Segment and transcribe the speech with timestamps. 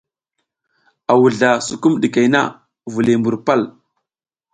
[1.11, 2.41] A wuzla sukum ɗikey na,
[2.93, 3.61] viliy mbur pal.